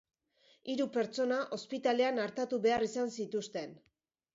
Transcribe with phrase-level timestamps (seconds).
[0.73, 3.83] Hiru pertsona ospitalean artatu behar izan zituzten.